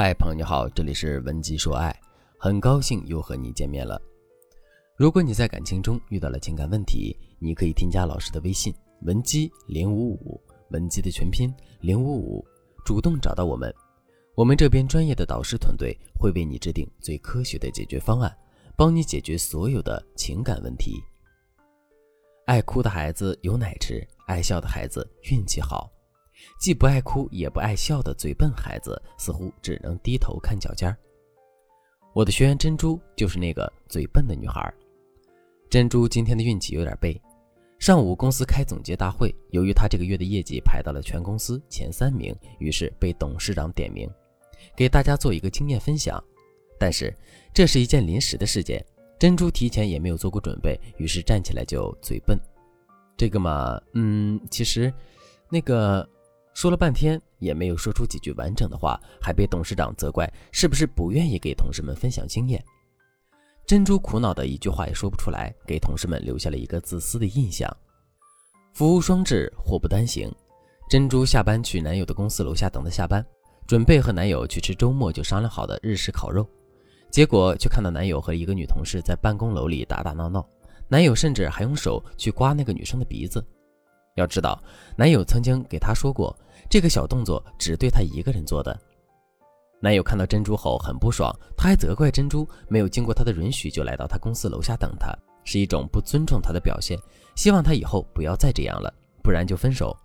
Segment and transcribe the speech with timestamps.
[0.00, 1.92] 嗨，朋友你好，这里是文姬说爱，
[2.38, 4.00] 很高兴又和你见面了。
[4.96, 10.40] 如果你在感情中遇到了情感问题，你可以添加老师的微信文姬零五五，
[10.70, 12.46] 文姬的全拼零五五，
[12.84, 13.74] 主动找到我们，
[14.36, 18.32] 我们这边专业的导师团队会为你制定最科学的解决方案，
[18.76, 21.02] 帮你解决所有的情感问题。
[22.46, 25.90] 爱哭的孩子有奶吃，爱笑的孩子运气好。
[26.58, 30.96] 既不爱哭也不爱笑的嘴笨孩子，似乎只能低头看脚尖儿。
[32.14, 34.72] 我的学员珍珠就是那个嘴笨的女孩。
[35.70, 37.20] 珍珠今天的运气有点背。
[37.78, 44.10] 上午公司开总结大会，由于她这个月的业绩排到了全公司前三名，于是被董事长点名，
[44.74, 46.22] 给大家做一个经验分享。
[46.78, 47.14] 但是
[47.54, 48.84] 这是一件临时的事件，
[49.18, 52.36] 珍珠提前也没有做过准备，于是站起来就嘴笨。
[53.16, 54.92] 这个嘛，嗯，其实
[55.48, 56.08] 那个。
[56.58, 62.60] 说了半天也没有说出几句完整的话，还被董事长责怪是不是不愿意给同事们分享经验。
[63.64, 67.72] 珍珠苦恼的一句话也说不出来，给同事们留下了一个自私的印象。
[68.74, 70.28] 福无双至，祸不单行。
[70.90, 73.24] 珍珠下班去男友的公司楼下等他下班，
[73.64, 76.44] 准备和男友去吃周末就商量好的日式烤肉，
[77.08, 80.44] 结果却看到男友和一个女同事在办公楼里打打闹闹，
[80.88, 83.40] 男友甚至还用手去刮那个女生的鼻子。
[84.18, 84.60] 要知道，
[84.96, 86.36] 男友曾经给她说过。
[86.68, 88.78] 这个小动作只对她一个人做的。
[89.80, 96.98] 男友看到珍珠后很不爽，他还责怪珍珠没有经过他的允许就来到他公司楼下等他，是一种不尊重他的表现，
[97.36, 99.96] 希望他以后不要再这样了，不然就分手。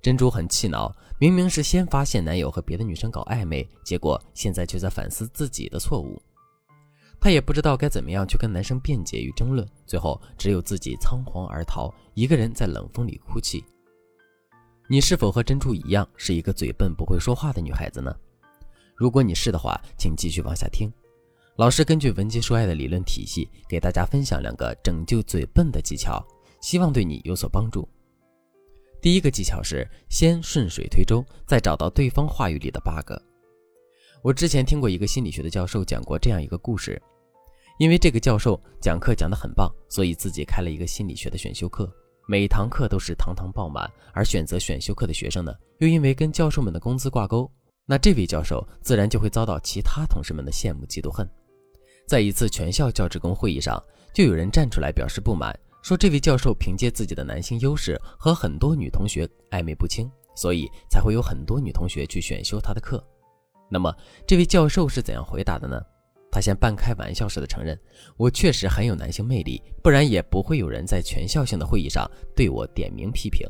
[0.00, 6.20] 珍珠很气恼，明明是先发现男友和别的女生搞暧昧，结果现在却在反思自己的错误。
[7.20, 13.62] 她也不知道该怎么样去跟男生辩解与争论，最后只有自己仓皇而逃，一个人在冷风里哭泣。
[14.88, 18.12] 你是否和珍珠一样是一个嘴笨不会说话的女孩子呢？
[18.96, 20.90] 如果你是的话，请继续往下听。
[21.56, 26.26] 老师根据文姬说爱的理论体系，给大家分享两个拯救嘴笨的技巧，
[26.62, 27.86] 希望对你有所帮助。
[29.02, 33.12] 第一个技巧是先顺水推舟，再找到对方话语里的 bug。
[34.22, 37.00] 我之前听过一个心理学的教授讲过这样一个故事，
[37.80, 41.90] 因为这个教授讲课讲得很棒，所以自己开了一个心理学的选修课。
[42.28, 47.50] 每堂课都是堂堂爆满，而选择选修课的学生呢，又因为跟教授们的工资挂钩，
[47.86, 51.26] 那这位教授自然就会遭到其他同事们的羡慕、嫉妒、恨。
[52.06, 63.02] 在一次全校教职工会议上，就有人站出来表示不满，说这位教授凭借自己的男性优势和很多女同学暧昧不清，所以才会有很多女同学去选修他的课。
[63.70, 63.90] 那么，
[64.26, 65.80] 这位教授是怎样回答的呢？
[66.30, 67.78] 他先半开玩笑似的承认，
[68.16, 73.48] 我确实很有男性魅力，不然也不会有人在全校性的会议上对我点名批评。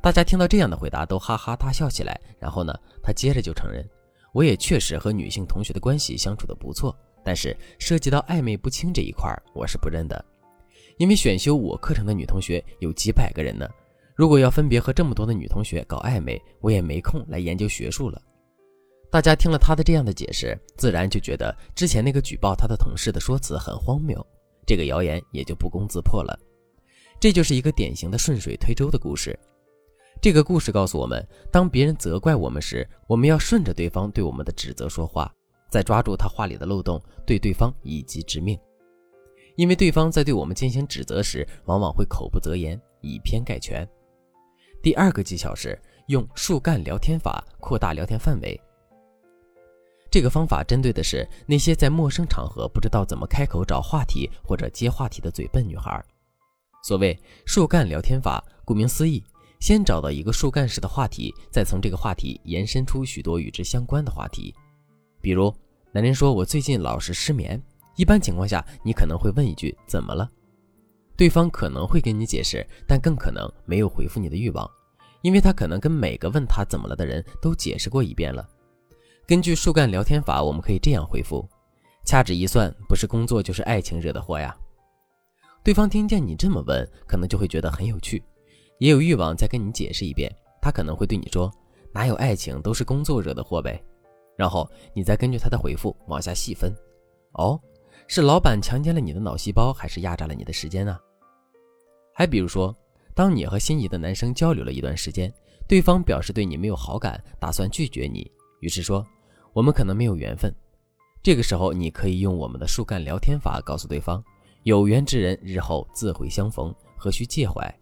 [0.00, 2.20] 大家听到这样的回答都哈哈大笑起来。
[2.38, 2.72] 然后呢，
[3.02, 3.84] 他接着就承认，
[4.32, 10.24] 我也确实和女性同学的关系相处的不错，但是涉及到暧昧不清这一块，我是不认的。
[10.98, 13.68] 因为选修我课程的女同学有几百个人呢，
[14.14, 18.22] 如果要分别和这么多的女同学搞暧昧，我也没空来研究学术了。
[19.10, 24.24] 大家听了他的这样的解释，自然就觉得之前那个举报他的同事的说辞很荒谬，
[24.66, 26.38] 这个谣言也就不攻自破了。
[27.18, 29.38] 这就是一个典型的顺水推舟的故事。
[30.20, 35.32] 这个故事告诉我们，当别人责怪我们时，我们要顺着对方对我们的指责说话，
[35.70, 38.58] 再抓住他话里的漏洞，对对方一击致命。
[39.56, 43.86] 因为对方在对我们进行指责时，往往会口不择言，以偏概全。
[44.82, 48.60] 第二个技巧是用树干聊天法扩大聊天范围。
[50.10, 56.02] 这个方法针对的是那些在陌生场合不知道怎么开口找话题或者接话题的嘴笨女孩。
[56.82, 59.22] 所谓树干聊天法，顾名思义，
[59.58, 64.54] 先找到一个树干式的话题，再从这个话题延伸出许多与之相关的话题。
[65.20, 65.52] 比如，
[65.90, 67.60] 男人说：“我最近老是失眠。”
[67.96, 70.30] 一般情况下，你可能会问一句：“怎么了？”
[71.16, 74.70] 对方可能会跟你解释，但更可能没有回复你的欲望，
[75.22, 78.46] 因为他可能跟每个问他怎么了的人都解释过一遍了。
[79.28, 81.44] 根据树干聊天法，我们可以这样回复：
[82.04, 84.56] 掐指一算，不是工作就是爱情惹的祸呀。
[85.64, 88.22] 对方听见你这么问，可能就会觉得很有趣，
[88.78, 90.32] 也有欲望再跟你解释一遍。
[90.62, 91.52] 他可能会对你说
[91.92, 93.82] ：“哪有爱情，都是工作惹的祸呗。”
[94.38, 96.72] 然后你再根据他的回复往下细分：
[97.32, 97.60] 哦，
[98.06, 100.96] 是老板强奸了你的脑细胞，还是压榨了你的时间呢？
[102.14, 102.72] 还比如说，
[103.12, 105.34] 当你和心仪的男生交流了一段时间，
[105.66, 108.30] 对方表示对你没有好感，打算拒绝你，
[108.60, 109.04] 于是说。
[109.56, 110.54] 我们可能没有缘分，
[111.22, 114.22] 这个时候你可以用我们的树干聊天法告诉对方，
[114.64, 117.74] 有缘之人日后自会相逢，何须介怀。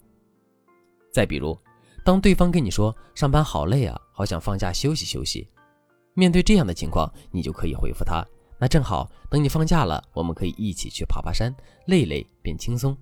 [1.13, 1.59] 再比如，
[2.05, 5.49] 当对方跟你说上班好累啊，好想放假休息休息，
[6.15, 8.25] 面对这样的情况，你就可以回复他
[8.57, 11.53] ：“那正好，等你放假了，我们可以一起去爬爬山，
[11.87, 12.97] 累累变轻松。”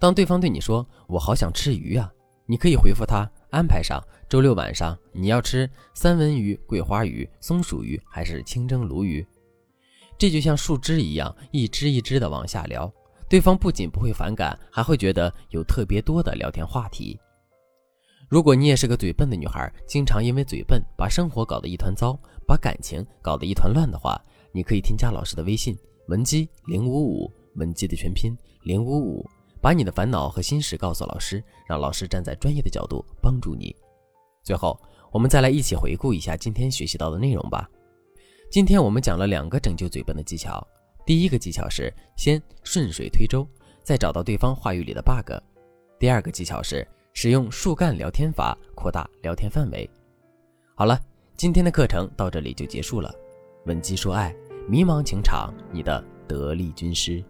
[0.00, 2.10] 当对方对你说“我好想吃鱼啊”，
[2.48, 9.26] 你可以回复他：“安排上，周六晚上你要吃三文鱼、桂花鱼、松鼠鱼还是清蒸鲈鱼？”
[10.18, 12.92] 这就像树枝一样，一支一支的往下聊，
[13.28, 17.18] 对方不仅不会反感，还会觉得有特别多的聊天话题。
[18.28, 22.16] 如果你也是个嘴笨的女孩，经常因为嘴笨把生活搞得一团糟，
[22.46, 24.20] 把感情搞得一团乱的话，
[24.52, 25.76] 你可以添加老师的微信
[26.06, 29.26] 文姬零五五，文姬的全拼零五五。
[29.60, 33.74] 把你的烦恼和心事告诉老师，让老师站在专业的角度帮助你。
[34.42, 34.80] 最后，
[35.12, 37.68] 我们再来一起回顾一下今天学习到的内容吧。
[38.50, 40.66] 今天我们讲了两个拯救嘴笨的技巧。
[41.04, 43.46] 第一个技巧是先顺水推舟，
[43.82, 45.32] 再找到对方话语里的 bug。
[45.98, 49.88] 第二个技巧是使用树干聊天法，扩大聊天范围。
[50.74, 50.98] 好了，
[51.36, 53.14] 今天的课程到这里就结束了。
[53.66, 54.34] 文姬说爱，
[54.68, 57.22] 迷茫情场，你的得力军师。